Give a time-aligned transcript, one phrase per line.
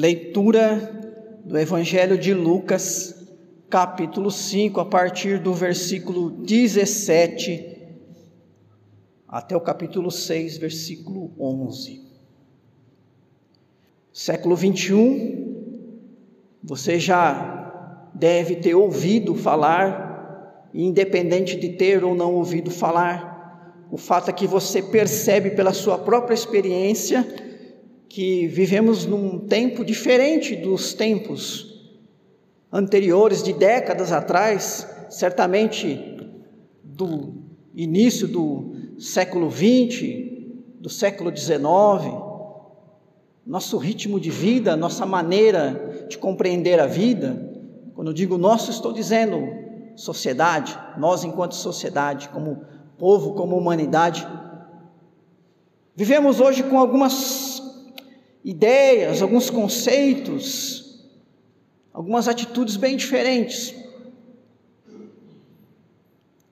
[0.00, 3.22] Leitura do Evangelho de Lucas,
[3.68, 7.76] capítulo 5, a partir do versículo 17
[9.28, 12.00] até o capítulo 6, versículo 11.
[14.10, 15.84] Século 21,
[16.64, 24.30] você já deve ter ouvido falar, independente de ter ou não ouvido falar, o fato
[24.30, 27.49] é que você percebe pela sua própria experiência
[28.10, 31.94] que vivemos num tempo diferente dos tempos
[32.70, 36.18] anteriores, de décadas atrás, certamente
[36.82, 37.34] do
[37.72, 40.28] início do século XX,
[40.80, 41.60] do século XIX.
[43.46, 47.48] Nosso ritmo de vida, nossa maneira de compreender a vida,
[47.94, 49.40] quando eu digo nosso, estou dizendo
[49.94, 52.64] sociedade, nós enquanto sociedade, como
[52.98, 54.26] povo, como humanidade.
[55.94, 57.49] Vivemos hoje com algumas
[58.44, 61.08] ideias, alguns conceitos,
[61.92, 63.74] algumas atitudes bem diferentes.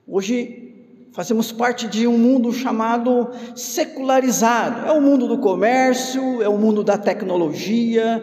[0.07, 4.87] Hoje fazemos parte de um mundo chamado secularizado.
[4.87, 8.21] É o mundo do comércio, é o mundo da tecnologia,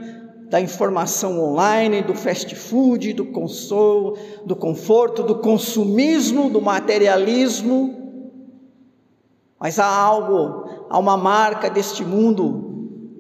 [0.49, 7.95] da informação online, do fast food, do consolo, do conforto, do consumismo, do materialismo.
[9.59, 12.66] Mas há algo, há uma marca deste mundo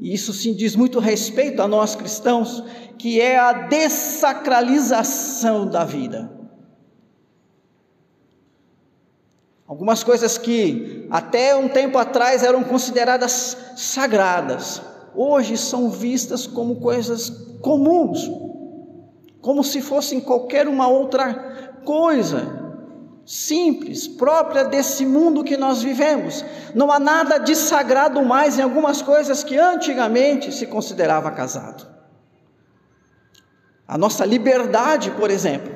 [0.01, 2.65] e isso sim diz muito respeito a nós cristãos,
[2.99, 6.35] que é a desacralização da vida.
[9.67, 14.81] Algumas coisas que até um tempo atrás eram consideradas sagradas,
[15.15, 17.31] hoje são vistas como coisas
[17.61, 18.31] comuns,
[19.41, 22.56] como se fossem qualquer uma outra coisa
[23.27, 26.45] simples, própria desse mundo que nós vivemos.
[26.73, 31.85] Não há nada de sagrado mais em algumas coisas que antigamente se considerava casado.
[33.87, 35.75] A nossa liberdade, por exemplo.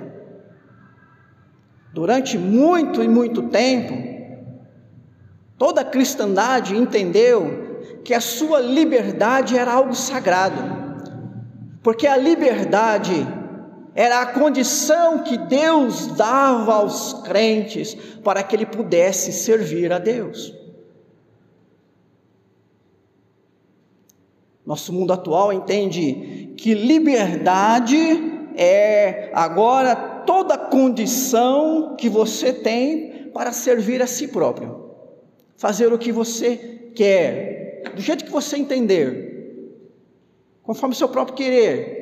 [1.92, 3.94] Durante muito e muito tempo,
[5.58, 10.80] toda a cristandade entendeu que a sua liberdade era algo sagrado.
[11.82, 13.26] Porque a liberdade
[13.94, 20.54] era a condição que Deus dava aos crentes para que ele pudesse servir a Deus.
[24.64, 27.96] Nosso mundo atual entende que liberdade
[28.54, 34.90] é agora toda condição que você tem para servir a si próprio,
[35.56, 39.30] fazer o que você quer, do jeito que você entender,
[40.62, 41.99] conforme o seu próprio querer,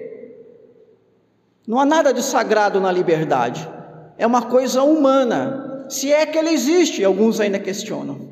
[1.68, 3.68] não há nada de sagrado na liberdade.
[4.16, 5.84] É uma coisa humana.
[5.90, 8.26] Se é que ela existe, alguns ainda questionam.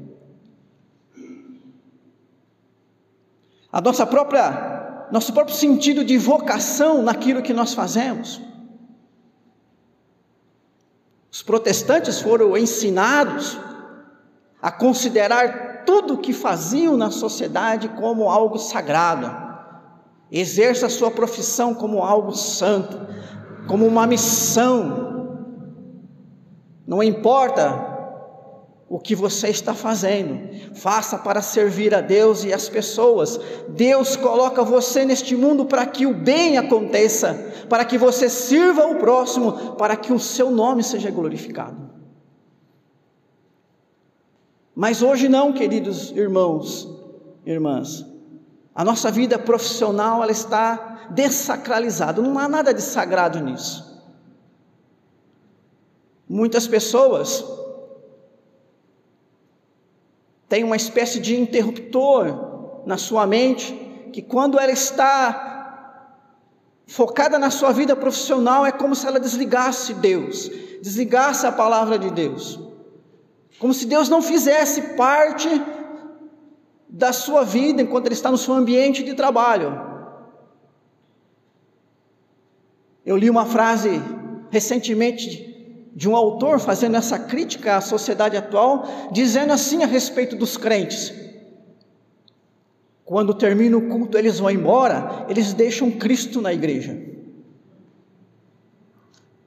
[3.70, 8.40] A nossa própria, nosso próprio sentido de vocação naquilo que nós fazemos.
[11.30, 13.58] Os protestantes foram ensinados
[14.62, 19.45] a considerar tudo o que faziam na sociedade como algo sagrado.
[20.30, 22.98] Exerça a sua profissão como algo santo,
[23.68, 25.06] como uma missão.
[26.86, 27.94] Não importa
[28.88, 33.40] o que você está fazendo, faça para servir a Deus e as pessoas.
[33.68, 37.34] Deus coloca você neste mundo para que o bem aconteça,
[37.68, 41.86] para que você sirva o próximo, para que o seu nome seja glorificado.
[44.74, 46.88] Mas hoje não, queridos irmãos,
[47.44, 48.15] irmãs.
[48.76, 54.04] A nossa vida profissional ela está desacralizada, não há nada de sagrado nisso.
[56.28, 57.42] Muitas pessoas
[60.46, 63.72] têm uma espécie de interruptor na sua mente,
[64.12, 66.34] que quando ela está
[66.86, 70.50] focada na sua vida profissional, é como se ela desligasse Deus,
[70.82, 72.60] desligasse a palavra de Deus,
[73.58, 75.48] como se Deus não fizesse parte
[76.96, 79.78] da sua vida enquanto ele está no seu ambiente de trabalho.
[83.04, 84.00] Eu li uma frase
[84.50, 90.56] recentemente de um autor fazendo essa crítica à sociedade atual, dizendo assim a respeito dos
[90.56, 91.12] crentes:
[93.04, 97.15] quando termina o culto, eles vão embora, eles deixam Cristo na igreja.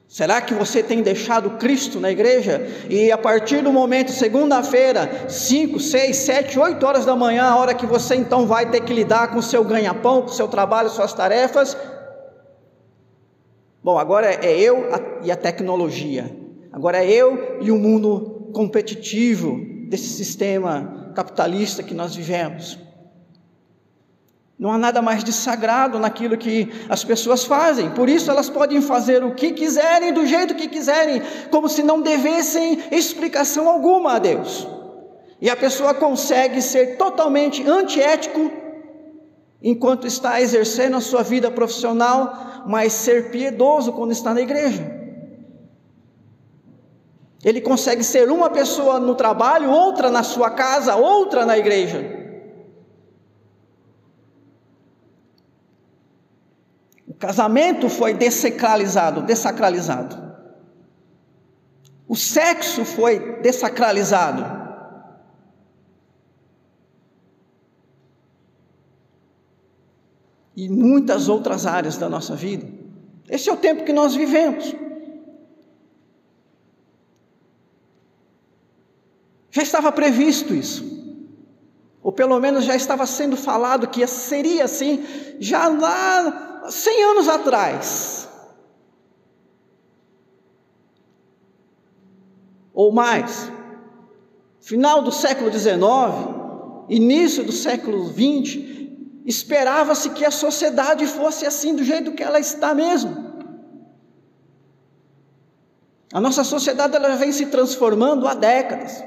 [0.10, 2.68] Será que você tem deixado Cristo na igreja?
[2.90, 7.76] E a partir do momento, segunda-feira, 5, 6, 7, 8 horas da manhã, a hora
[7.76, 10.90] que você então vai ter que lidar com o seu ganha-pão, com o seu trabalho,
[10.90, 11.78] suas tarefas.
[13.84, 14.90] Bom, agora é eu
[15.22, 16.36] e a tecnologia.
[16.74, 22.80] Agora é eu e o mundo competitivo desse sistema capitalista que nós vivemos.
[24.60, 27.92] Não há nada mais de sagrado naquilo que as pessoas fazem.
[27.92, 32.02] Por isso elas podem fazer o que quiserem, do jeito que quiserem, como se não
[32.02, 34.68] devessem explicação alguma a Deus.
[35.40, 38.52] E a pessoa consegue ser totalmente antiético
[39.64, 45.00] enquanto está exercendo a sua vida profissional, mas ser piedoso quando está na igreja.
[47.46, 52.19] Ele consegue ser uma pessoa no trabalho, outra na sua casa, outra na igreja.
[57.20, 60.30] Casamento foi desacralizado, desacralizado.
[62.08, 64.58] O sexo foi desacralizado.
[70.56, 72.68] E muitas outras áreas da nossa vida.
[73.30, 74.74] Esse é o tempo que nós vivemos.
[79.52, 80.98] Já estava previsto isso.
[82.02, 85.06] Ou pelo menos já estava sendo falado que seria assim,
[85.40, 88.30] já lá 100 anos atrás.
[92.74, 93.52] Ou mais.
[94.62, 95.76] Final do século XIX,
[96.90, 98.60] início do século XX,
[99.26, 103.30] esperava-se que a sociedade fosse assim, do jeito que ela está mesmo.
[106.12, 109.04] A nossa sociedade ela vem se transformando há décadas.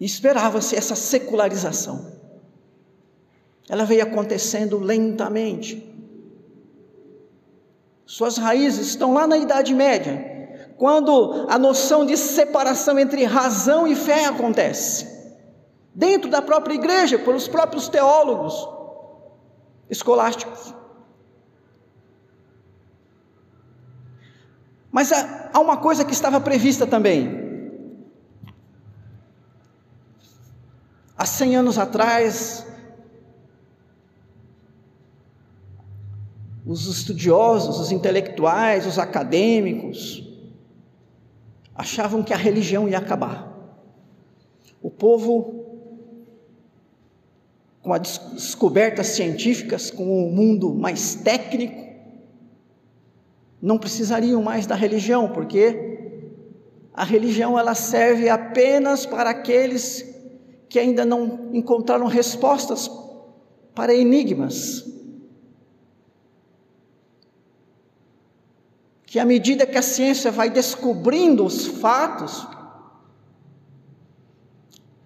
[0.00, 2.21] E esperava-se essa secularização.
[3.72, 5.82] Ela veio acontecendo lentamente.
[8.04, 13.96] Suas raízes estão lá na Idade Média, quando a noção de separação entre razão e
[13.96, 15.08] fé acontece.
[15.94, 18.68] Dentro da própria igreja, pelos próprios teólogos
[19.88, 20.74] escolásticos.
[24.90, 27.40] Mas há uma coisa que estava prevista também.
[31.16, 32.66] Há 100 anos atrás,
[36.64, 40.28] os estudiosos, os intelectuais, os acadêmicos,
[41.74, 43.50] achavam que a religião ia acabar.
[44.80, 45.64] O povo,
[47.82, 51.82] com as descobertas científicas, com o mundo mais técnico,
[53.60, 55.92] não precisariam mais da religião, porque
[56.94, 60.04] a religião ela serve apenas para aqueles
[60.68, 62.90] que ainda não encontraram respostas
[63.74, 64.91] para enigmas.
[69.12, 72.48] Que à medida que a ciência vai descobrindo os fatos,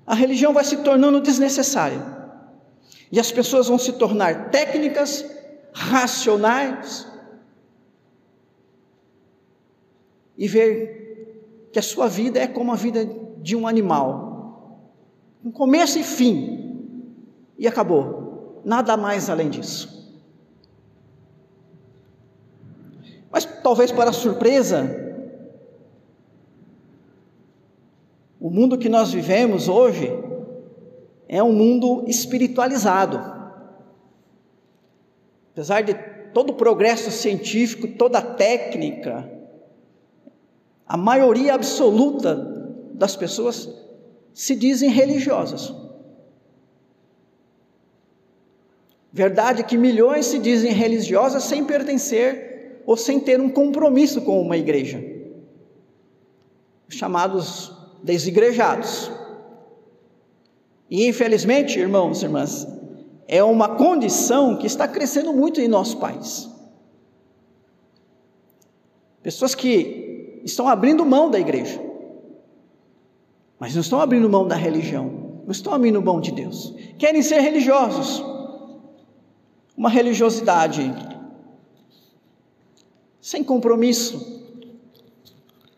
[0.07, 2.01] a religião vai se tornando desnecessária.
[3.11, 5.29] E as pessoas vão se tornar técnicas,
[5.73, 7.05] racionais,
[10.39, 13.05] e ver que a sua vida é como a vida
[13.39, 14.25] de um animal
[15.45, 18.63] um começo e fim, e acabou.
[18.65, 19.96] Nada mais além disso.
[23.31, 25.07] Mas talvez para surpresa,
[28.41, 30.11] o mundo que nós vivemos hoje
[31.29, 33.19] é um mundo espiritualizado.
[35.53, 35.95] Apesar de
[36.33, 39.31] todo o progresso científico, toda a técnica,
[40.87, 42.35] a maioria absoluta
[42.95, 43.69] das pessoas
[44.33, 45.75] se dizem religiosas.
[49.13, 52.56] Verdade que milhões se dizem religiosas sem pertencer
[52.87, 55.03] ou sem ter um compromisso com uma igreja.
[56.89, 59.11] Chamados desigrejados.
[60.89, 62.67] E infelizmente, irmãos e irmãs,
[63.27, 66.49] é uma condição que está crescendo muito em nosso país.
[69.23, 71.85] Pessoas que estão abrindo mão da igreja
[73.59, 76.75] mas não estão abrindo mão da religião, não estão abrindo mão de Deus.
[76.99, 78.23] Querem ser religiosos.
[79.77, 80.83] Uma religiosidade
[83.27, 84.41] sem compromisso,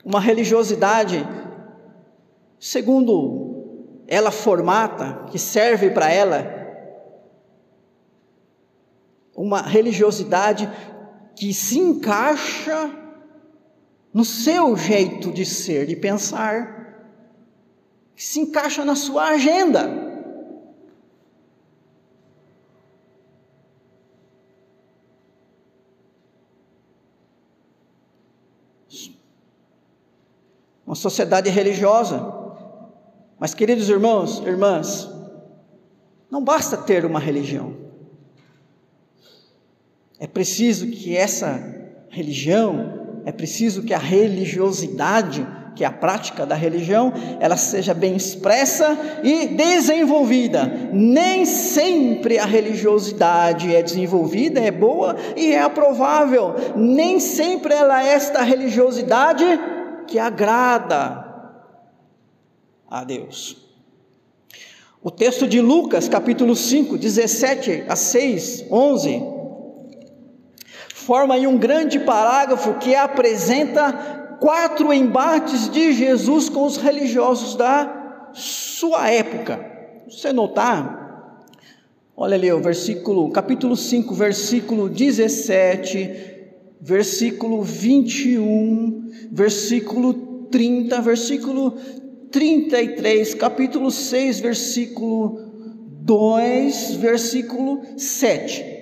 [0.04, 1.26] uma religiosidade
[2.60, 6.44] segundo ela formata, que serve para ela,
[9.34, 10.70] uma religiosidade
[11.34, 12.90] que se encaixa
[14.12, 17.08] no seu jeito de ser, de pensar
[18.14, 20.07] que se encaixa na sua agenda.
[30.88, 32.32] Uma sociedade religiosa.
[33.38, 35.06] Mas, queridos irmãos, irmãs,
[36.30, 37.76] não basta ter uma religião.
[40.18, 41.62] É preciso que essa
[42.08, 48.16] religião, é preciso que a religiosidade que é a prática da religião, ela seja bem
[48.16, 50.90] expressa e desenvolvida.
[50.92, 56.54] Nem sempre a religiosidade é desenvolvida, é boa e é aprovável.
[56.74, 59.44] Nem sempre ela é esta religiosidade
[60.08, 61.24] que agrada
[62.90, 63.56] a Deus.
[65.00, 69.22] O texto de Lucas, capítulo 5, 17 a 6, 11,
[70.92, 78.30] forma aí um grande parágrafo que apresenta quatro embates de Jesus com os religiosos da
[78.32, 79.64] sua época.
[80.08, 81.44] Você notar,
[82.16, 86.37] olha ali o versículo, capítulo 5, versículo 17,
[86.80, 90.14] versículo 21, versículo
[90.50, 91.74] 30, versículo
[92.30, 95.40] 33, capítulo 6, versículo
[96.02, 98.78] 2, versículo 7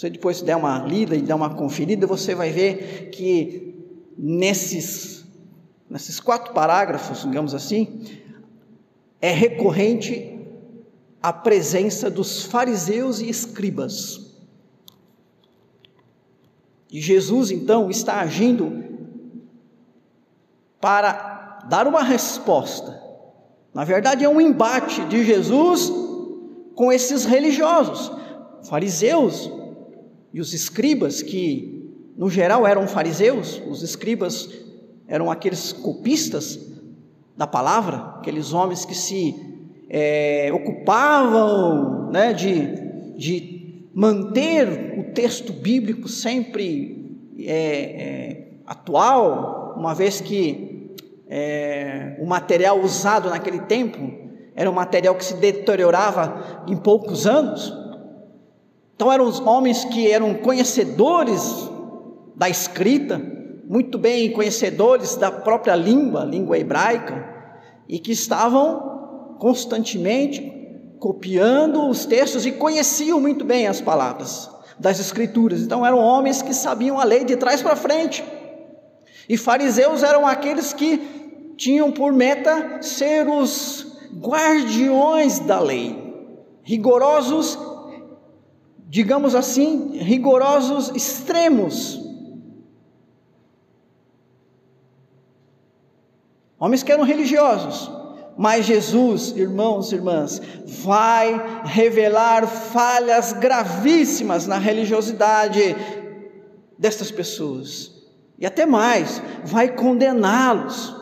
[0.00, 3.74] você depois der uma lida e der uma conferida, você vai ver que
[4.16, 5.24] nesses,
[5.88, 8.06] nesses quatro parágrafos, digamos assim,
[9.20, 10.38] é recorrente
[11.20, 14.29] a presença dos fariseus e escribas.
[16.90, 18.84] E Jesus então está agindo
[20.80, 23.00] para dar uma resposta.
[23.72, 25.92] Na verdade, é um embate de Jesus
[26.74, 28.10] com esses religiosos,
[28.68, 29.50] fariseus
[30.32, 31.80] e os escribas, que
[32.16, 34.48] no geral eram fariseus, os escribas
[35.06, 36.58] eram aqueles copistas
[37.36, 39.34] da palavra, aqueles homens que se
[39.88, 43.59] é, ocupavam né, de, de
[43.94, 50.94] manter o texto bíblico sempre é, é, atual, uma vez que
[51.28, 53.98] é, o material usado naquele tempo
[54.54, 57.72] era um material que se deteriorava em poucos anos.
[58.94, 61.70] Então eram os homens que eram conhecedores
[62.36, 63.20] da escrita,
[63.66, 67.24] muito bem conhecedores da própria língua, língua hebraica,
[67.88, 70.59] e que estavam constantemente
[71.00, 75.62] copiando os textos e conheciam muito bem as palavras das escrituras.
[75.62, 78.22] Então eram homens que sabiam a lei de trás para frente.
[79.28, 86.14] E fariseus eram aqueles que tinham por meta ser os guardiões da lei,
[86.62, 87.58] rigorosos
[88.90, 92.00] digamos assim, rigorosos extremos.
[96.58, 97.88] Homens que eram religiosos,
[98.36, 105.76] mas Jesus, irmãos e irmãs, vai revelar falhas gravíssimas na religiosidade
[106.78, 107.92] destas pessoas.
[108.38, 110.96] E até mais, vai condená-los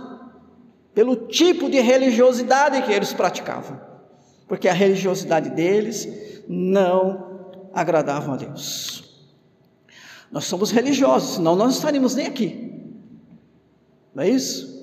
[0.93, 3.81] pelo tipo de religiosidade que eles praticavam.
[4.49, 6.09] Porque a religiosidade deles
[6.49, 9.05] não agradavam a Deus.
[10.31, 12.73] Nós somos religiosos, senão nós não estaríamos nem aqui.
[14.15, 14.78] Não é isso?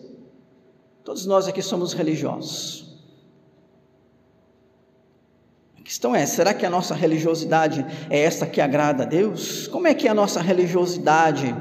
[1.05, 2.83] Todos nós aqui somos religiosos.
[5.79, 9.67] A questão é: será que a nossa religiosidade é esta que agrada a Deus?
[9.67, 11.55] Como é que é a nossa religiosidade?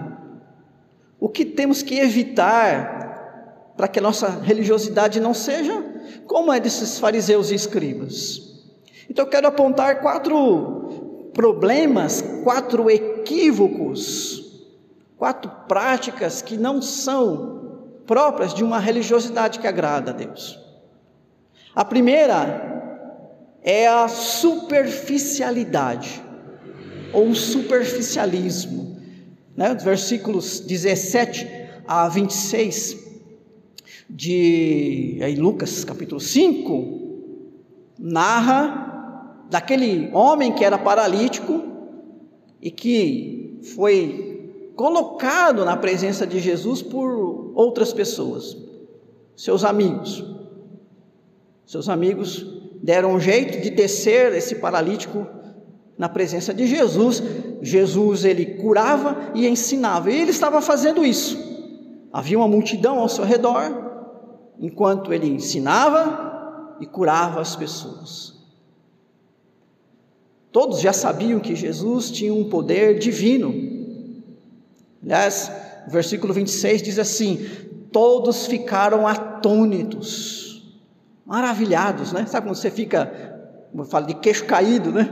[1.21, 5.85] O que temos que evitar para que a nossa religiosidade não seja
[6.27, 8.41] como é desses fariseus e escribas?
[9.11, 14.65] Então eu quero apontar quatro problemas, quatro equívocos,
[15.19, 17.65] quatro práticas que não são
[18.07, 20.59] próprias de uma religiosidade que agrada a Deus.
[21.75, 22.73] A primeira
[23.63, 26.23] é a superficialidade
[27.13, 28.97] ou superficialismo,
[29.57, 29.75] né?
[29.75, 31.49] Versículos 17
[31.87, 33.03] a 26
[34.09, 37.05] de aí Lucas capítulo 5
[37.99, 41.63] narra daquele homem que era paralítico
[42.61, 44.34] e que foi
[44.77, 48.57] colocado na presença de Jesus por outras pessoas,
[49.37, 50.25] seus amigos.
[51.67, 52.47] Seus amigos
[52.83, 55.27] deram um jeito de descer esse paralítico
[55.97, 57.23] na presença de Jesus.
[57.63, 61.39] Jesus ele curava e ensinava, e ele estava fazendo isso.
[62.13, 63.63] Havia uma multidão ao seu redor,
[64.61, 68.35] enquanto ele ensinava e curava as pessoas.
[70.53, 73.74] Todos já sabiam que Jesus tinha um poder divino.
[75.05, 75.53] Aliás,
[75.87, 77.47] o versículo 26 diz assim:
[77.93, 80.77] Todos ficaram atônitos,
[81.25, 82.27] maravilhados, né?
[82.27, 83.07] Sabe quando você fica,
[83.71, 85.09] como eu falo, de queixo caído, né?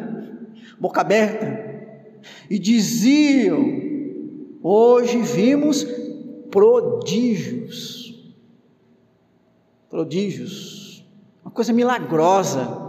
[0.81, 1.71] Boca aberta.
[2.51, 3.63] E diziam:
[4.63, 5.87] Hoje vimos
[6.51, 8.33] prodígios.
[9.89, 11.07] Prodígios.
[11.45, 12.83] Uma coisa milagrosa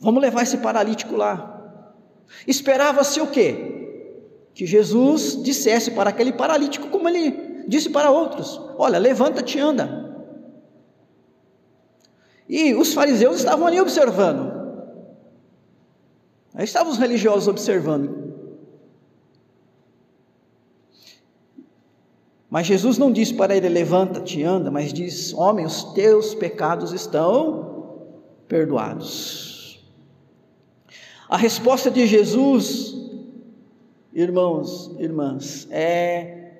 [0.00, 1.82] Vamos levar esse paralítico lá.
[2.46, 3.67] Esperava-se o quê?
[4.58, 10.28] Que Jesus dissesse para aquele paralítico, como ele disse para outros: Olha, levanta-te e anda.
[12.48, 14.52] E os fariseus estavam ali observando.
[16.52, 18.34] Aí estavam os religiosos observando.
[22.50, 26.92] Mas Jesus não disse para ele: levanta-te e anda, mas diz: homem, os teus pecados
[26.92, 28.08] estão
[28.48, 29.86] perdoados.
[31.28, 33.07] A resposta de Jesus,
[34.22, 36.52] irmãos, irmãs, é: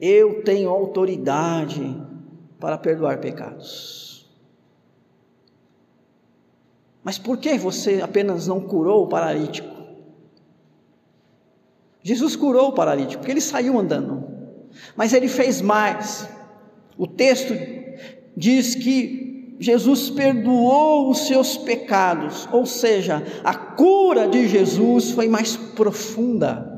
[0.00, 2.00] eu tenho autoridade
[2.58, 4.26] para perdoar pecados.
[7.02, 9.68] Mas por que você apenas não curou o paralítico?
[12.02, 14.24] Jesus curou o paralítico, porque ele saiu andando.
[14.96, 16.28] Mas ele fez mais.
[16.96, 17.54] O texto
[18.36, 25.56] diz que Jesus perdoou os seus pecados, ou seja, a cura de Jesus foi mais
[25.56, 26.73] profunda.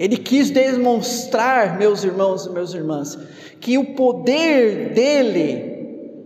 [0.00, 3.18] Ele quis demonstrar, meus irmãos e meus irmãs,
[3.60, 6.16] que o poder dele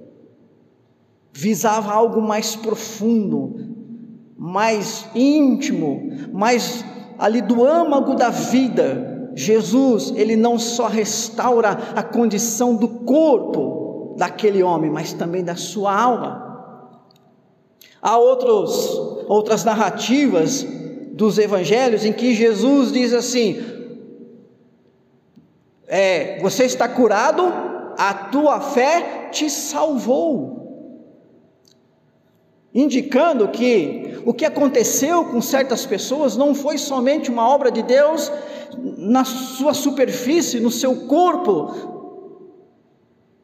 [1.32, 3.56] visava algo mais profundo,
[4.38, 6.84] mais íntimo, mais
[7.18, 9.32] ali do âmago da vida.
[9.34, 16.00] Jesus, ele não só restaura a condição do corpo daquele homem, mas também da sua
[16.00, 16.44] alma.
[18.00, 20.64] Há outros, outras narrativas
[21.14, 23.62] dos evangelhos em que Jesus diz assim:
[25.86, 27.42] é, Você está curado,
[27.96, 30.62] a tua fé te salvou.
[32.74, 38.32] Indicando que o que aconteceu com certas pessoas não foi somente uma obra de Deus
[38.98, 41.93] na sua superfície, no seu corpo,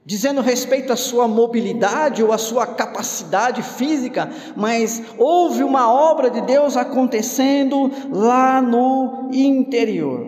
[0.05, 6.41] dizendo respeito à sua mobilidade ou à sua capacidade física, mas houve uma obra de
[6.41, 10.27] Deus acontecendo lá no interior.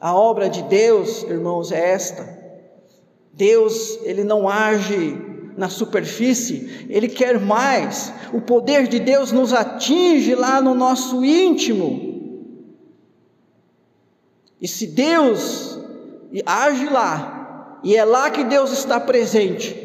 [0.00, 2.44] A obra de Deus, irmãos, é esta.
[3.32, 8.12] Deus, ele não age na superfície, Ele quer mais.
[8.32, 12.12] O poder de Deus nos atinge lá no nosso íntimo.
[14.60, 15.78] E se Deus
[16.46, 17.33] age lá,
[17.84, 19.84] e é lá que Deus está presente,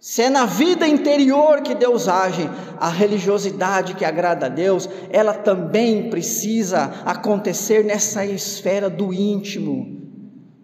[0.00, 2.48] se é na vida interior que Deus age,
[2.80, 10.00] a religiosidade que agrada a Deus, ela também precisa acontecer nessa esfera do íntimo,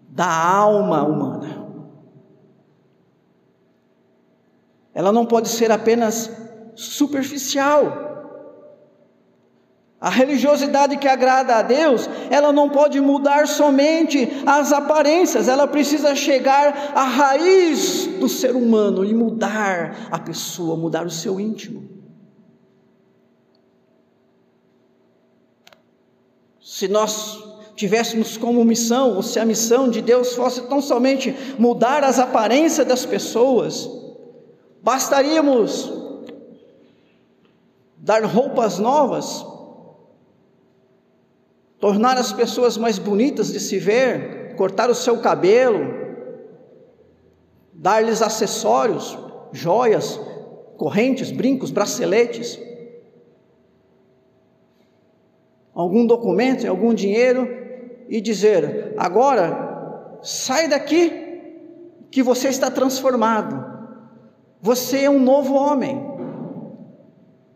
[0.09, 1.59] da alma humana.
[4.99, 6.29] ela não pode ser apenas
[6.75, 8.08] superficial.
[10.01, 16.15] A religiosidade que agrada a Deus, ela não pode mudar somente as aparências, ela precisa
[16.15, 21.89] chegar à raiz do ser humano e mudar a pessoa, mudar o seu íntimo.
[26.61, 27.43] Se nós
[27.75, 32.87] tivéssemos como missão, ou se a missão de Deus fosse tão somente mudar as aparências
[32.87, 33.89] das pessoas,
[34.81, 35.91] Bastaríamos
[37.97, 39.45] dar roupas novas,
[41.79, 45.79] tornar as pessoas mais bonitas de se ver, cortar o seu cabelo,
[47.73, 49.17] dar-lhes acessórios,
[49.53, 50.19] joias,
[50.77, 52.59] correntes, brincos, braceletes,
[55.73, 57.47] algum documento, algum dinheiro
[58.09, 61.29] e dizer: agora sai daqui
[62.11, 63.69] que você está transformado.
[64.61, 65.95] Você é um novo homem,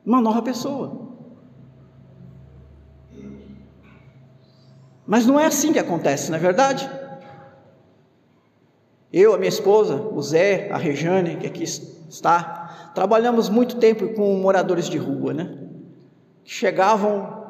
[0.05, 1.02] uma nova pessoa.
[5.05, 6.89] Mas não é assim que acontece, não é verdade?
[9.11, 14.35] Eu, a minha esposa, o Zé, a Rejane, que aqui está, trabalhamos muito tempo com
[14.37, 15.57] moradores de rua, né?
[16.43, 17.43] Que chegavam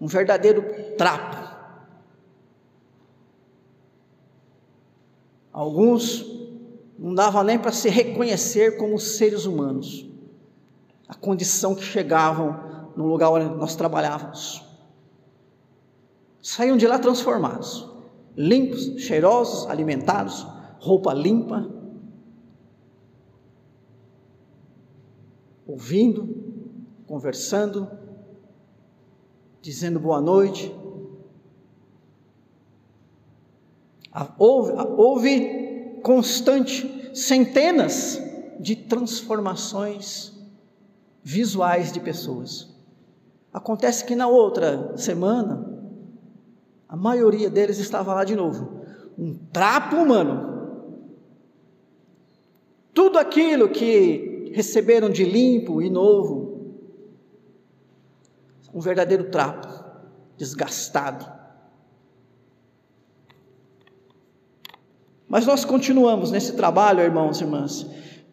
[0.00, 0.64] um verdadeiro
[0.96, 1.36] trapo.
[5.52, 6.26] Alguns
[6.98, 10.08] não dava nem para se reconhecer como seres humanos,
[11.06, 14.67] a condição que chegavam no lugar onde nós trabalhávamos.
[16.40, 17.88] Saíam de lá transformados,
[18.36, 20.46] limpos, cheirosos, alimentados,
[20.78, 21.68] roupa limpa,
[25.66, 26.62] ouvindo,
[27.06, 27.90] conversando,
[29.60, 30.74] dizendo boa noite.
[34.38, 38.18] Houve, houve constante, centenas
[38.58, 40.32] de transformações
[41.22, 42.74] visuais de pessoas.
[43.52, 45.77] Acontece que na outra semana,
[46.88, 48.82] a maioria deles estava lá de novo,
[49.18, 50.56] um trapo humano.
[52.94, 56.48] Tudo aquilo que receberam de limpo e novo
[58.72, 59.66] um verdadeiro trapo,
[60.36, 61.26] desgastado.
[65.26, 67.86] Mas nós continuamos nesse trabalho, irmãos e irmãs,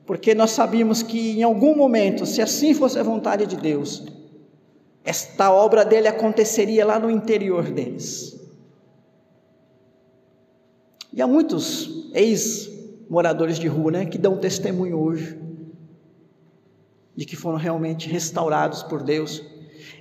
[0.06, 4.06] porque nós sabíamos que em algum momento, se assim fosse a vontade de Deus,
[5.04, 8.44] esta obra dele aconteceria lá no interior deles.
[11.15, 15.39] E há muitos ex-moradores de rua, né, que dão testemunho hoje
[17.15, 19.41] de que foram realmente restaurados por Deus.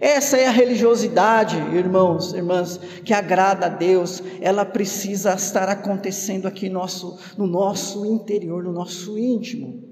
[0.01, 4.21] Essa é a religiosidade, irmãos, irmãs, que agrada a Deus.
[4.41, 9.85] Ela precisa estar acontecendo aqui nosso, no nosso interior, no nosso íntimo.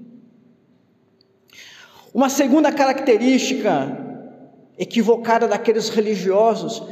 [2.13, 3.97] Uma segunda característica
[4.77, 6.83] equivocada daqueles religiosos,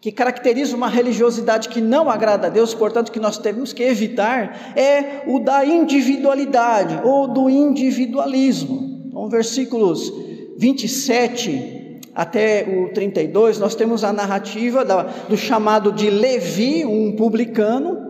[0.00, 4.74] que caracteriza uma religiosidade que não agrada a Deus, portanto, que nós temos que evitar,
[4.76, 9.04] é o da individualidade ou do individualismo.
[9.06, 10.12] Então, versículos
[10.56, 14.84] 27 até o 32, nós temos a narrativa
[15.28, 18.06] do chamado de Levi, um publicano.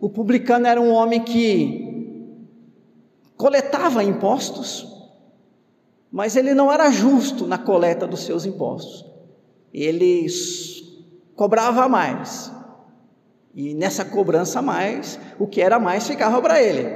[0.00, 1.88] O publicano era um homem que
[3.36, 4.86] coletava impostos,
[6.10, 9.04] mas ele não era justo na coleta dos seus impostos.
[9.72, 10.26] Ele
[11.40, 12.52] cobrava mais.
[13.54, 16.86] E nessa cobrança mais, o que era mais ficava para ele.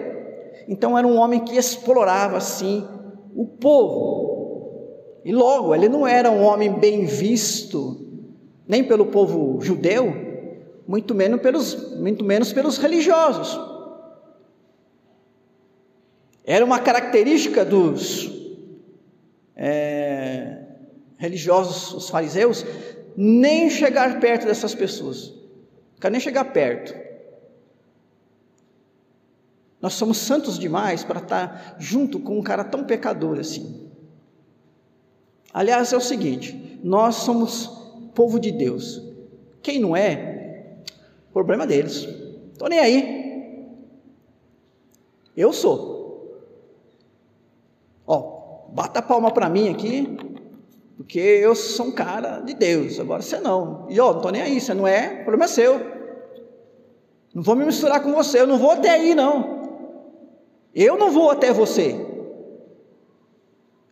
[0.69, 2.87] Então era um homem que explorava assim
[3.35, 5.23] o povo.
[5.25, 8.07] E logo, ele não era um homem bem visto,
[8.69, 10.13] nem pelo povo judeu,
[10.87, 13.59] muito menos pelos, muito menos pelos religiosos.
[16.45, 18.31] Era uma característica dos
[19.57, 20.65] é,
[21.17, 22.63] religiosos, os fariseus,
[23.17, 25.29] nem chegar perto dessas pessoas.
[25.29, 26.95] Não quero nem chegar perto.
[29.81, 33.91] Nós somos santos demais para estar junto com um cara tão pecador assim.
[35.53, 37.67] Aliás, é o seguinte: nós somos
[38.15, 39.03] povo de Deus.
[39.63, 40.79] Quem não é,
[41.33, 42.09] problema deles.
[42.53, 43.25] Estou nem aí.
[45.37, 45.95] Eu sou.
[48.07, 50.17] Ó, bata a palma para mim aqui,
[50.97, 53.87] porque eu sou um cara de Deus, agora você não.
[53.91, 55.81] E ó, não estou nem aí, você não é, o problema é seu.
[57.35, 59.63] Não vou me misturar com você, eu não vou até aí, não.
[60.75, 61.95] Eu não vou até você.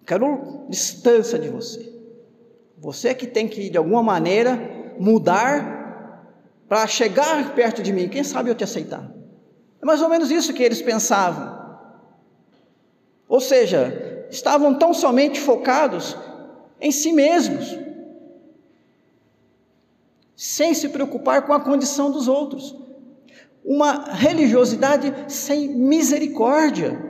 [0.07, 1.93] Quero distância de você.
[2.79, 6.27] Você é que tem que, de alguma maneira, mudar
[6.69, 8.09] para chegar perto de mim.
[8.09, 9.13] Quem sabe eu te aceitar.
[9.81, 11.61] É mais ou menos isso que eles pensavam.
[13.29, 16.17] Ou seja, estavam tão somente focados
[16.83, 17.79] em si mesmos,
[20.37, 22.77] sem se preocupar com a condição dos outros.
[23.65, 27.01] Uma religiosidade sem misericórdia.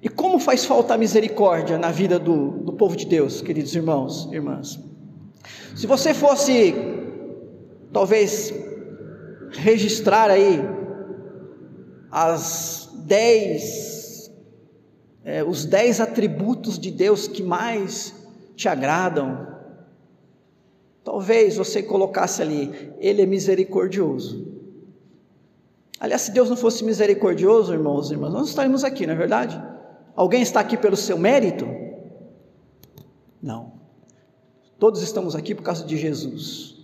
[0.00, 4.28] E como faz falta a misericórdia na vida do, do povo de Deus, queridos irmãos
[4.30, 4.78] e irmãs?
[5.74, 6.72] Se você fosse,
[7.92, 8.54] talvez,
[9.50, 10.60] registrar aí
[12.12, 13.93] as dez,
[15.24, 18.14] é, os dez atributos de Deus que mais
[18.54, 19.48] te agradam,
[21.02, 24.52] talvez você colocasse ali, Ele é misericordioso.
[25.98, 29.60] Aliás, se Deus não fosse misericordioso, irmãos e irmãs, nós estaríamos aqui, não é verdade?
[30.14, 31.66] Alguém está aqui pelo seu mérito?
[33.42, 33.72] Não.
[34.78, 36.76] Todos estamos aqui por causa de Jesus.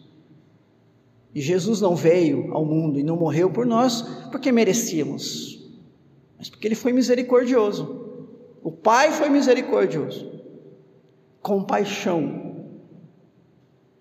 [1.35, 5.63] E Jesus não veio ao mundo e não morreu por nós porque merecíamos,
[6.37, 8.00] mas porque Ele foi misericordioso.
[8.63, 10.41] O Pai foi misericordioso.
[11.41, 12.67] Compaixão.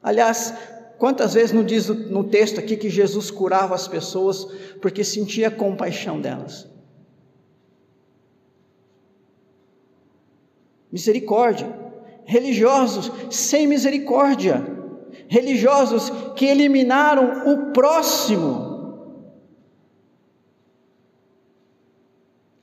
[0.01, 0.53] Aliás,
[0.97, 4.45] quantas vezes não diz no texto aqui que Jesus curava as pessoas
[4.81, 6.67] porque sentia compaixão delas?
[10.91, 11.77] Misericórdia.
[12.25, 14.79] Religiosos sem misericórdia
[15.29, 18.68] religiosos que eliminaram o próximo.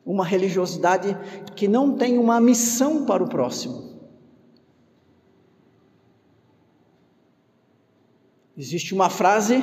[0.07, 1.17] Uma religiosidade
[1.57, 3.97] que não tem uma missão para o próximo.
[8.57, 9.63] Existe uma frase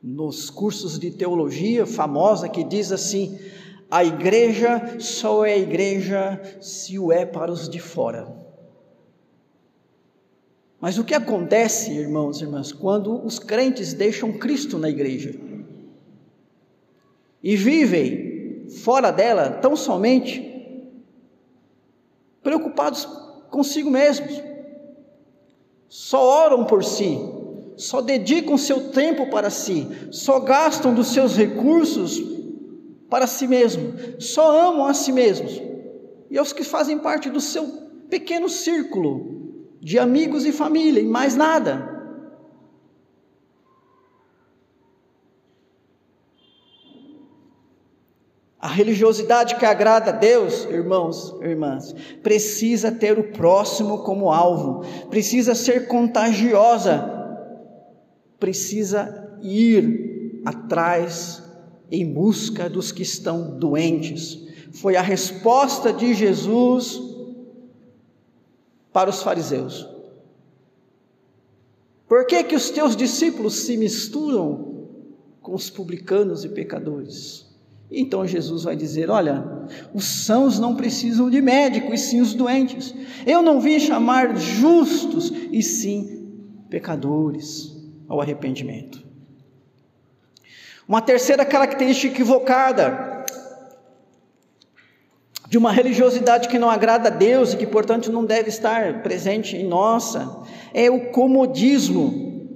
[0.00, 3.36] nos cursos de teologia famosa que diz assim:
[3.90, 8.36] a igreja só é igreja se o é para os de fora.
[10.80, 15.47] Mas o que acontece, irmãos e irmãs, quando os crentes deixam Cristo na igreja
[17.42, 20.44] e vivem fora dela tão somente
[22.42, 23.06] preocupados
[23.50, 24.42] consigo mesmos,
[25.88, 27.18] só oram por si,
[27.76, 32.22] só dedicam seu tempo para si, só gastam dos seus recursos
[33.08, 35.62] para si mesmo, só amam a si mesmos
[36.30, 37.66] e aos que fazem parte do seu
[38.10, 39.38] pequeno círculo
[39.80, 41.97] de amigos e família, e mais nada.
[48.60, 51.94] A religiosidade que agrada a Deus, irmãos, irmãs,
[52.24, 57.08] precisa ter o próximo como alvo, precisa ser contagiosa,
[58.38, 61.40] precisa ir atrás
[61.88, 64.46] em busca dos que estão doentes.
[64.72, 67.00] Foi a resposta de Jesus
[68.92, 69.88] para os fariseus.
[72.08, 74.88] Por que que os teus discípulos se misturam
[75.40, 77.47] com os publicanos e pecadores?
[77.90, 79.44] Então Jesus vai dizer: Olha,
[79.94, 82.94] os sãos não precisam de médico, e sim os doentes.
[83.26, 86.26] Eu não vim chamar justos, e sim
[86.68, 89.06] pecadores ao arrependimento.
[90.86, 93.24] Uma terceira característica equivocada
[95.48, 99.56] de uma religiosidade que não agrada a Deus e que, portanto, não deve estar presente
[99.56, 100.42] em nossa,
[100.74, 102.46] é o comodismo,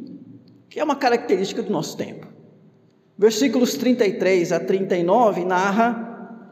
[0.69, 2.32] que é uma característica do nosso tempo.
[3.23, 6.51] Versículos 33 a 39 narra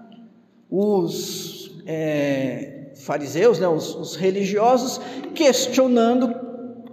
[0.71, 5.01] os é, fariseus, né, os, os religiosos,
[5.35, 6.33] questionando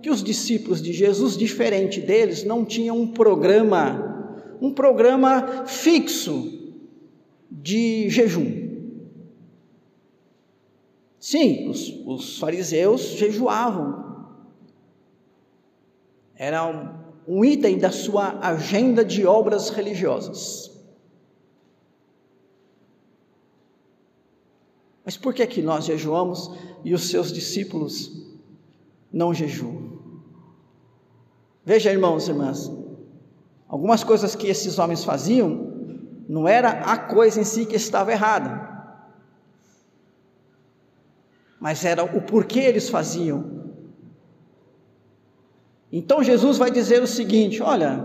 [0.02, 6.76] que os discípulos de Jesus, diferente deles, não tinham um programa, um programa fixo
[7.52, 8.82] de jejum.
[11.20, 14.26] Sim, os, os fariseus jejuavam.
[16.36, 20.72] Era um, item da sua agenda de obras religiosas.
[25.04, 26.52] Mas por que que nós jejuamos
[26.84, 28.12] e os seus discípulos
[29.12, 29.98] não jejuam?
[31.64, 32.72] Veja, irmãos e irmãs,
[33.68, 35.74] algumas coisas que esses homens faziam
[36.28, 38.68] não era a coisa em si que estava errada,
[41.60, 43.57] mas era o porquê eles faziam
[45.92, 48.04] então Jesus vai dizer o seguinte: olha,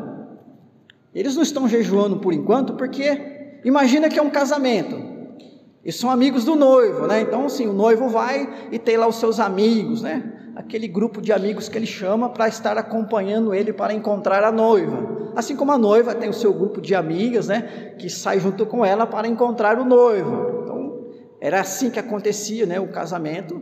[1.15, 5.13] eles não estão jejuando por enquanto, porque imagina que é um casamento.
[5.85, 7.23] E são amigos do noivo, né?
[7.23, 10.33] Então, assim, o noivo vai e tem lá os seus amigos, né?
[10.55, 15.33] Aquele grupo de amigos que ele chama para estar acompanhando ele para encontrar a noiva.
[15.35, 17.95] Assim como a noiva tem o seu grupo de amigas, né?
[17.99, 20.61] Que sai junto com ela para encontrar o noivo.
[20.63, 21.01] Então,
[21.41, 22.79] era assim que acontecia, né?
[22.79, 23.61] O casamento.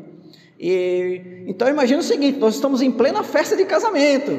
[0.62, 4.30] E, então imagina o seguinte: nós estamos em plena festa de casamento,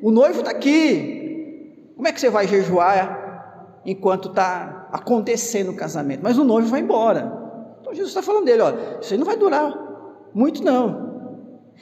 [0.00, 1.90] o noivo está aqui.
[1.96, 6.20] Como é que você vai jejuar enquanto está acontecendo o casamento?
[6.22, 7.76] Mas o noivo vai embora.
[7.80, 9.86] Então Jesus está falando dele: olha, isso aí não vai durar
[10.32, 11.04] muito, não.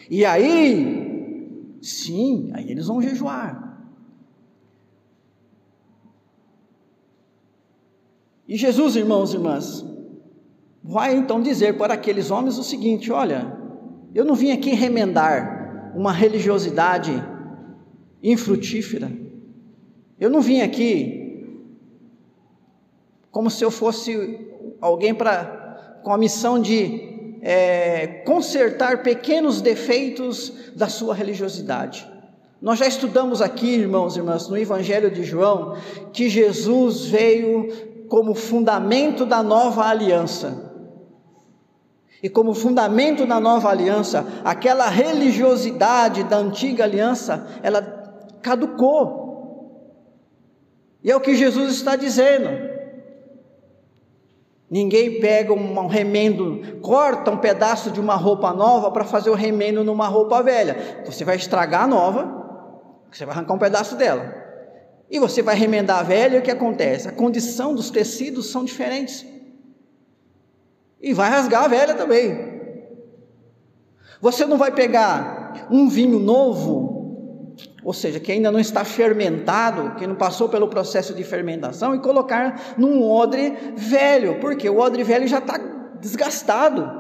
[0.09, 3.65] E aí, sim, aí eles vão jejuar.
[8.49, 9.85] E Jesus, irmãos e irmãs,
[10.83, 13.54] vai então dizer para aqueles homens o seguinte: olha,
[14.15, 17.13] eu não vim aqui remendar uma religiosidade
[18.23, 19.11] infrutífera.
[20.19, 21.25] Eu não vim aqui
[23.31, 24.39] como se eu fosse
[24.81, 32.07] alguém para com a missão de é, consertar pequenos defeitos da sua religiosidade.
[32.61, 35.77] Nós já estudamos aqui, irmãos e irmãs, no Evangelho de João,
[36.13, 37.69] que Jesus veio
[38.09, 40.64] como fundamento da nova aliança.
[42.25, 47.83] E como fundamento da nova aliança, aquela religiosidade da antiga aliança, ela
[48.41, 50.17] caducou.
[51.03, 52.49] E é o que Jesus está dizendo.
[54.71, 59.85] Ninguém pega um remendo, corta um pedaço de uma roupa nova para fazer o remendo
[59.85, 61.03] numa roupa velha.
[61.05, 64.35] Você vai estragar a nova, você vai arrancar um pedaço dela.
[65.11, 67.07] E você vai remendar a velha, e o que acontece?
[67.07, 69.34] A condição dos tecidos são diferentes.
[71.05, 72.35] E vai rasgar a velha também.
[74.23, 77.53] Você não vai pegar um vinho novo,
[77.85, 82.01] ou seja, que ainda não está fermentado, que não passou pelo processo de fermentação, e
[82.01, 85.59] colocar num odre velho, porque o odre velho já está
[86.01, 86.91] desgastado.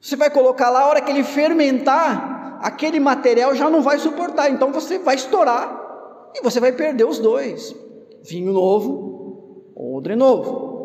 [0.00, 4.52] Você vai colocar lá, a hora que ele fermentar, aquele material já não vai suportar,
[4.52, 7.74] então você vai estourar e você vai perder os dois:
[8.22, 10.75] vinho novo, odre novo.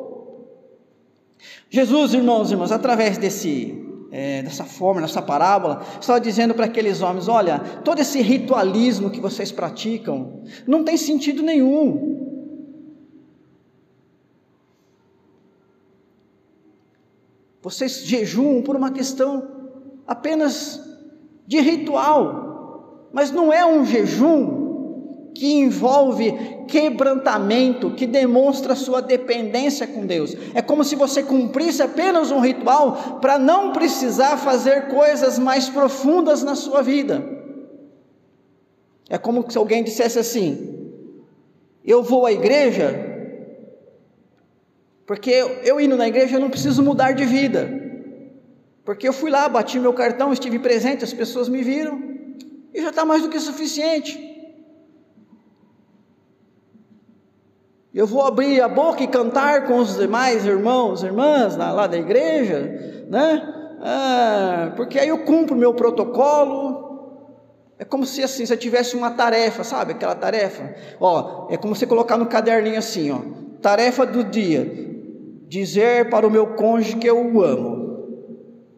[1.69, 7.01] Jesus, irmãos e irmãs, através desse, é, dessa forma, dessa parábola, estava dizendo para aqueles
[7.01, 12.19] homens: olha, todo esse ritualismo que vocês praticam não tem sentido nenhum.
[17.61, 19.47] Vocês jejuam por uma questão
[20.07, 20.79] apenas
[21.45, 24.60] de ritual, mas não é um jejum
[25.33, 26.33] que envolve
[26.67, 30.35] quebrantamento que demonstra sua dependência com Deus.
[30.53, 36.43] É como se você cumprisse apenas um ritual para não precisar fazer coisas mais profundas
[36.43, 37.23] na sua vida.
[39.09, 40.91] É como se alguém dissesse assim:
[41.83, 43.11] Eu vou à igreja
[45.11, 47.69] porque eu, indo na igreja eu não preciso mudar de vida.
[48.85, 52.01] Porque eu fui lá, bati meu cartão, estive presente, as pessoas me viram,
[52.73, 54.30] e já está mais do que suficiente.
[57.93, 63.05] Eu vou abrir a boca e cantar com os demais irmãos, irmãs lá, da igreja,
[63.09, 63.77] né?
[63.81, 66.89] Ah, porque aí eu cumpro meu protocolo.
[67.77, 69.91] É como se assim, você tivesse uma tarefa, sabe?
[69.91, 70.73] Aquela tarefa.
[71.01, 73.19] Ó, é como você colocar no caderninho assim, ó.
[73.61, 74.71] Tarefa do dia:
[75.49, 77.81] dizer para o meu cônjuge que eu o amo.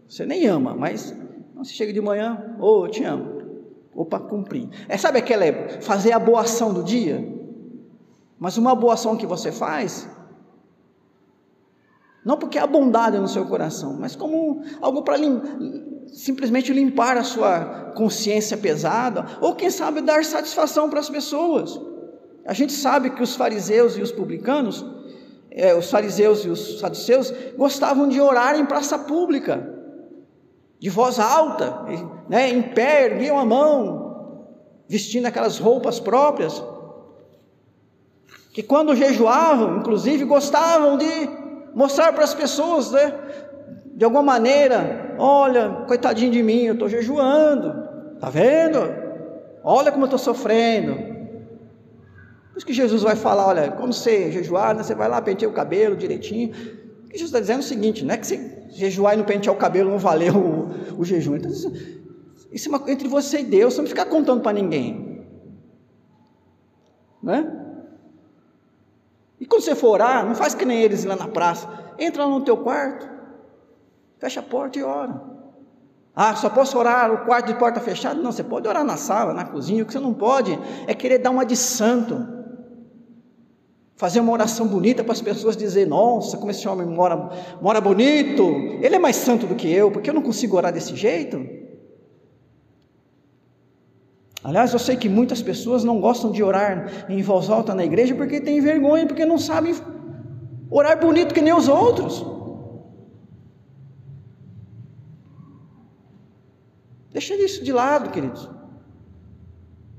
[0.08, 1.16] Você nem ama, mas
[1.56, 3.44] você chega de manhã, ô, oh, eu te amo.
[3.94, 4.70] Ou para cumprir.
[4.90, 5.46] É, sabe aquela
[5.82, 7.33] fazer a boa ação do dia?
[8.44, 10.06] Mas uma boa ação que você faz,
[12.26, 15.42] não porque há bondade no seu coração, mas como algo para lim,
[16.08, 21.80] simplesmente limpar a sua consciência pesada, ou quem sabe dar satisfação para as pessoas.
[22.46, 24.86] A gente sabe que os fariseus e os publicanos
[25.50, 29.74] é, os fariseus e os saduceus gostavam de orar em praça pública,
[30.82, 31.86] de voz alta,
[32.28, 34.50] né, em pé, erguiam a mão,
[34.86, 36.62] vestindo aquelas roupas próprias,
[38.54, 41.28] que quando jejuavam, inclusive, gostavam de
[41.74, 43.12] mostrar para as pessoas, né,
[43.96, 47.74] de alguma maneira, olha, coitadinho de mim, eu estou jejuando,
[48.20, 48.78] tá vendo?
[49.64, 50.94] Olha como eu estou sofrendo.
[50.94, 55.50] Por isso que Jesus vai falar: olha, quando você jejuar, né, você vai lá pentear
[55.50, 56.50] o cabelo direitinho.
[56.50, 59.26] O que Jesus está dizendo é o seguinte: não é que você jejuar e não
[59.26, 61.38] pentear o cabelo não valeu o, o jejum.
[61.38, 61.72] Então, isso,
[62.52, 65.26] isso é uma, entre você e Deus, você não ficar contando para ninguém.
[67.24, 67.63] Né?
[69.44, 71.68] E quando você for orar, não faz que nem eles lá na praça.
[72.00, 73.06] Entra lá no teu quarto,
[74.18, 75.22] fecha a porta e ora.
[76.16, 78.22] Ah, só posso orar no quarto de porta fechada?
[78.22, 79.84] Não, você pode orar na sala, na cozinha.
[79.84, 82.26] O que você não pode é querer dar uma de santo
[83.98, 87.30] fazer uma oração bonita para as pessoas dizer: Nossa, como esse homem mora,
[87.62, 88.44] mora bonito,
[88.82, 91.46] ele é mais santo do que eu, porque eu não consigo orar desse jeito.
[94.44, 98.14] Aliás, eu sei que muitas pessoas não gostam de orar em voz alta na igreja
[98.14, 99.74] porque têm vergonha, porque não sabem
[100.70, 102.26] orar bonito que nem os outros.
[107.12, 108.50] Deixa isso de lado, queridos.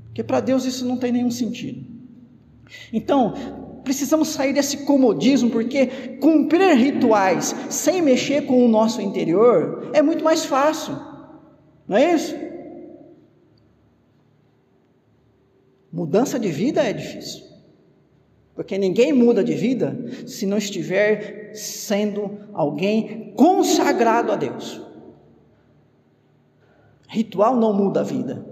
[0.07, 1.87] Porque para Deus isso não tem nenhum sentido.
[2.93, 3.33] Então,
[3.83, 5.87] precisamos sair desse comodismo, porque
[6.21, 10.99] cumprir rituais sem mexer com o nosso interior é muito mais fácil,
[11.87, 12.35] não é isso?
[15.95, 17.45] Mudança de vida é difícil,
[18.53, 24.83] porque ninguém muda de vida se não estiver sendo alguém consagrado a Deus.
[27.07, 28.45] Ritual não muda a vida.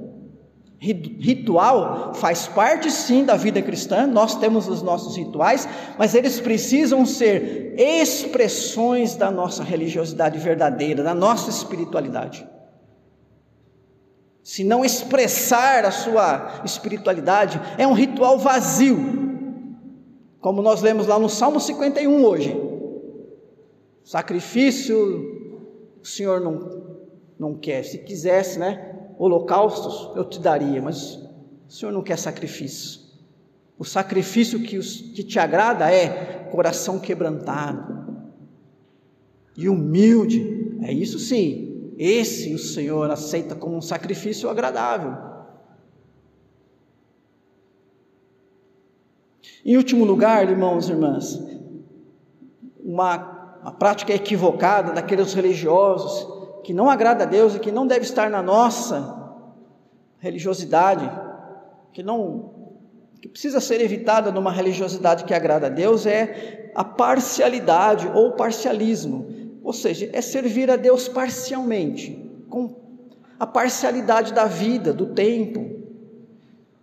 [0.79, 7.05] Ritual faz parte sim da vida cristã, nós temos os nossos rituais, mas eles precisam
[7.05, 12.47] ser expressões da nossa religiosidade verdadeira, da nossa espiritualidade.
[14.43, 18.99] Se não expressar a sua espiritualidade, é um ritual vazio,
[20.41, 22.57] como nós lemos lá no Salmo 51 hoje.
[24.03, 24.97] Sacrifício,
[26.03, 26.97] o Senhor não,
[27.39, 28.93] não quer, se quisesse, né?
[29.19, 31.15] holocaustos eu te daria, mas
[31.69, 33.01] o Senhor não quer sacrifício.
[33.79, 38.25] O sacrifício que, os, que te agrada é coração quebrantado
[39.57, 40.77] e humilde.
[40.83, 41.72] É isso sim.
[42.05, 45.17] Esse o Senhor aceita como um sacrifício agradável.
[49.65, 51.41] Em último lugar, irmãos e irmãs,
[52.81, 56.27] uma, uma prática equivocada daqueles religiosos
[56.65, 59.39] que não agrada a Deus e que não deve estar na nossa
[60.19, 61.09] religiosidade,
[61.93, 62.51] que não
[63.21, 69.42] que precisa ser evitada numa religiosidade que agrada a Deus é a parcialidade ou parcialismo,
[69.63, 72.75] ou seja, é servir a Deus parcialmente, com
[73.39, 75.83] a parcialidade da vida, do tempo.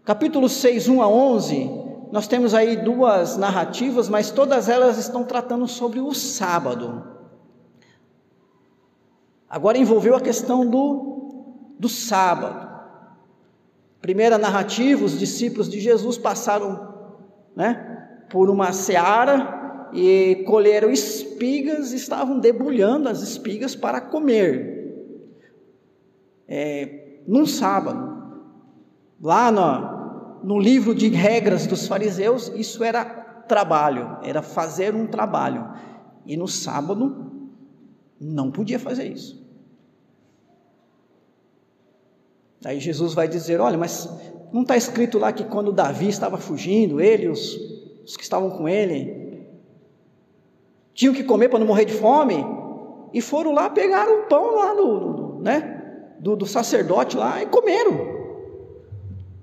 [0.06, 1.70] Capítulo 6, 1 a 11,
[2.12, 7.04] nós temos aí duas narrativas, mas todas elas estão tratando sobre o sábado.
[9.50, 12.70] Agora envolveu a questão do, do sábado.
[14.02, 16.94] Primeira narrativa, os discípulos de Jesus passaram
[17.56, 19.59] né, por uma seara
[19.94, 24.78] e colheram espigas estavam debulhando as espigas para comer.
[26.48, 28.42] É, num sábado,
[29.22, 33.06] lá no, no livro de regras dos fariseus, isso era
[33.48, 35.68] trabalho, era fazer um trabalho.
[36.26, 37.52] E no sábado
[38.20, 39.40] não podia fazer isso.
[42.64, 44.10] Aí Jesus vai dizer: Olha, mas
[44.52, 47.56] não está escrito lá que quando Davi estava fugindo, ele os,
[48.04, 49.19] os que estavam com ele
[51.00, 52.46] tinham que comer para não morrer de fome?
[53.14, 57.46] E foram lá, pegaram o pão lá do, do né, do, do sacerdote lá e
[57.46, 58.20] comeram.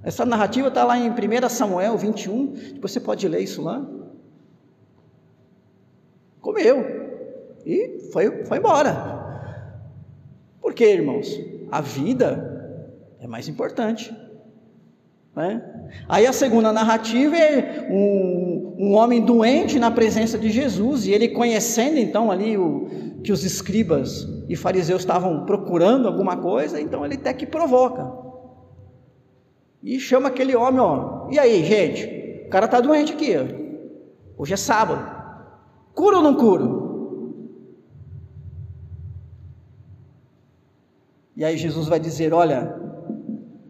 [0.02, 3.82] Essa narrativa está lá em 1 Samuel 21, depois você pode ler isso lá.
[6.42, 6.84] Comeu
[7.64, 9.16] e foi, foi embora.
[10.61, 11.40] Por quê, irmãos?
[11.72, 12.84] A vida
[13.18, 14.14] é mais importante.
[15.34, 15.62] Né?
[16.07, 21.29] Aí a segunda narrativa é um, um, homem doente na presença de Jesus, e ele
[21.29, 22.87] conhecendo então ali o,
[23.22, 28.11] que os escribas e fariseus estavam procurando alguma coisa, então ele até que provoca.
[29.83, 31.29] E chama aquele homem, ó.
[31.31, 32.45] E aí, gente?
[32.47, 34.43] O cara está doente aqui, ó.
[34.43, 35.14] Hoje é sábado.
[35.95, 36.87] Cura ou não curo?
[41.37, 42.74] E aí Jesus vai dizer: Olha,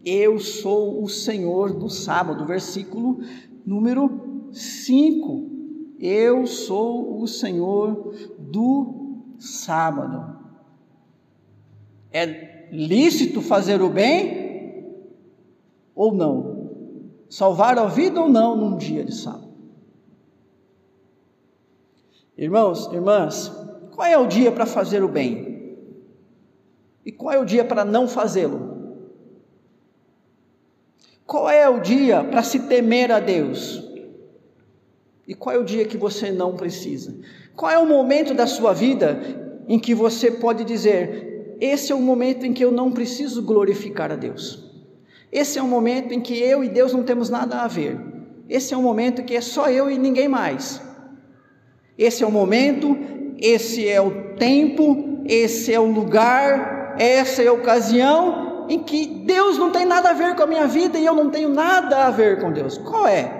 [0.05, 3.19] eu sou o Senhor do sábado, versículo
[3.65, 5.49] número 5.
[5.99, 10.37] Eu sou o Senhor do sábado.
[12.11, 14.47] É lícito fazer o bem
[15.95, 16.57] ou não?
[17.29, 19.47] Salvar a vida ou não num dia de sábado?
[22.37, 23.51] Irmãos, irmãs,
[23.95, 25.75] qual é o dia para fazer o bem?
[27.03, 28.77] E qual é o dia para não fazê-lo?
[31.25, 33.86] Qual é o dia para se temer a Deus?
[35.27, 37.13] E qual é o dia que você não precisa?
[37.55, 39.19] Qual é o momento da sua vida
[39.67, 44.11] em que você pode dizer: esse é o momento em que eu não preciso glorificar
[44.11, 44.65] a Deus?
[45.29, 47.99] Esse é o momento em que eu e Deus não temos nada a ver.
[48.47, 50.81] Esse é o momento que é só eu e ninguém mais.
[51.97, 52.97] Esse é o momento,
[53.37, 59.57] esse é o tempo, esse é o lugar, essa é a ocasião em que Deus
[59.57, 62.11] não tem nada a ver com a minha vida e eu não tenho nada a
[62.11, 62.77] ver com Deus.
[62.77, 63.36] Qual é?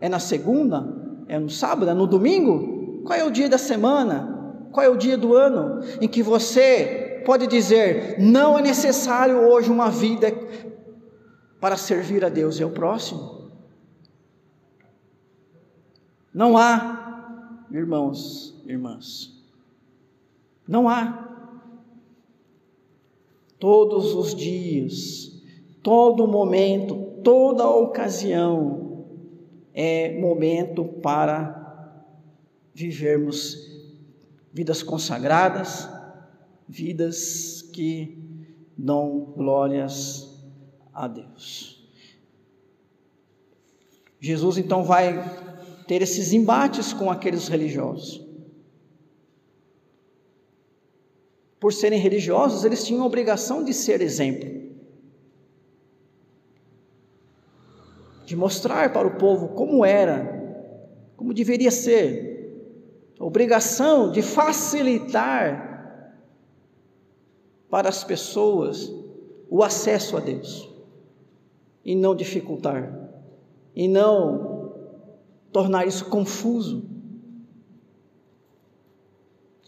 [0.00, 0.86] É na segunda?
[1.26, 1.90] É no sábado?
[1.90, 3.02] É no domingo?
[3.04, 4.68] Qual é o dia da semana?
[4.72, 9.70] Qual é o dia do ano em que você pode dizer: não é necessário hoje
[9.70, 10.32] uma vida
[11.60, 13.48] para servir a Deus e ao próximo?
[16.32, 19.34] Não há, irmãos, irmãs,
[20.66, 21.26] não há
[23.58, 25.42] todos os dias,
[25.82, 26.94] todo momento,
[27.24, 28.87] toda ocasião
[29.80, 32.02] é momento para
[32.74, 33.56] vivermos
[34.52, 35.88] vidas consagradas,
[36.68, 38.18] vidas que
[38.76, 40.36] dão glórias
[40.92, 41.88] a Deus.
[44.18, 45.22] Jesus então vai
[45.86, 48.26] ter esses embates com aqueles religiosos.
[51.60, 54.57] por serem religiosos, eles tinham a obrigação de ser exemplo.
[58.28, 60.20] De mostrar para o povo como era,
[61.16, 63.16] como deveria ser.
[63.18, 66.12] A obrigação de facilitar
[67.70, 68.92] para as pessoas
[69.48, 70.68] o acesso a Deus.
[71.82, 73.08] E não dificultar.
[73.74, 74.74] E não
[75.50, 76.84] tornar isso confuso.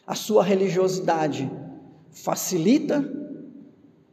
[0.07, 1.51] A sua religiosidade
[2.11, 3.11] facilita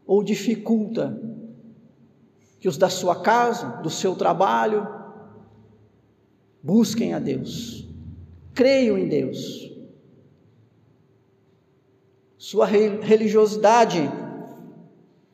[0.05, 1.26] ou dificulta
[2.59, 4.87] que os da sua casa, do seu trabalho,
[6.61, 7.87] busquem a Deus,
[8.53, 9.71] creiam em Deus.
[12.37, 13.99] Sua religiosidade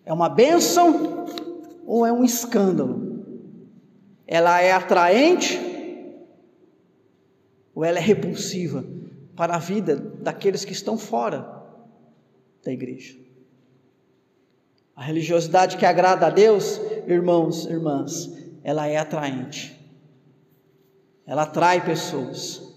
[0.05, 1.27] é uma bênção
[1.85, 3.23] ou é um escândalo?
[4.25, 5.59] Ela é atraente
[7.75, 8.83] ou ela é repulsiva
[9.35, 11.63] para a vida daqueles que estão fora
[12.63, 13.17] da igreja.
[14.95, 18.31] A religiosidade que agrada a Deus, irmãos, irmãs,
[18.63, 19.79] ela é atraente.
[21.25, 22.73] Ela atrai pessoas.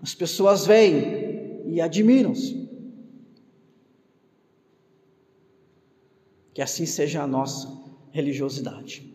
[0.00, 2.68] As pessoas veem e admiram-se.
[6.52, 7.80] Que assim seja a nossa
[8.10, 9.09] religiosidade.